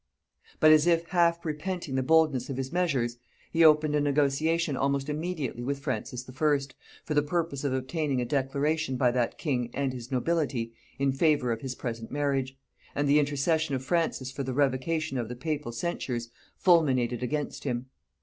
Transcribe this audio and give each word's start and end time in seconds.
But, 0.59 0.71
as 0.71 0.87
if 0.87 1.09
half 1.09 1.45
repenting 1.45 1.93
the 1.93 2.01
boldness 2.01 2.49
of 2.49 2.57
his 2.57 2.71
measures, 2.71 3.17
he 3.51 3.63
opened 3.63 3.93
a 3.93 4.01
negotiation 4.01 4.75
almost 4.75 5.09
immediately 5.09 5.61
with 5.63 5.77
Francis 5.77 6.27
I., 6.27 6.33
for 7.03 7.13
the 7.13 7.21
purpose 7.21 7.63
of 7.63 7.71
obtaining 7.71 8.19
a 8.19 8.25
declaration 8.25 8.97
by 8.97 9.11
that 9.11 9.37
king 9.37 9.69
and 9.75 9.93
his 9.93 10.11
nobility 10.11 10.73
in 10.97 11.11
favor 11.11 11.51
of 11.51 11.61
his 11.61 11.75
present 11.75 12.09
marriage, 12.09 12.57
and 12.95 13.07
the 13.07 13.19
intercession 13.19 13.75
of 13.75 13.85
Francis 13.85 14.31
for 14.31 14.41
the 14.41 14.55
revocation 14.55 15.19
of 15.19 15.29
the 15.29 15.35
papal 15.35 15.71
censures 15.71 16.31
fulminated 16.57 17.21
against 17.21 17.63
him. 17.63 17.85